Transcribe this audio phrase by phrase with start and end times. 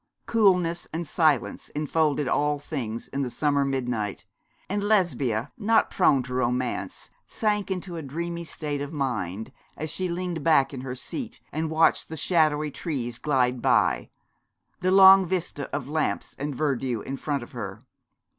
[0.25, 4.25] Coolness and silence enfolded all things in the summer midnight,
[4.67, 10.07] and Lesbia, not prone to romance, sank into a dreamy state of mind, as she
[10.09, 14.09] leaned back in her seat and watched the shadowy trees glide by,
[14.79, 17.79] the long vista of lamps and verdure in front of her.